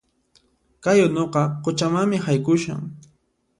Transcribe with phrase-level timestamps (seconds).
[0.83, 2.81] Kay unuqa quchamanmi haykushan